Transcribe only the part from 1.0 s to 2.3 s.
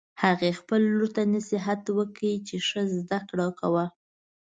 ته نصیحت وکړ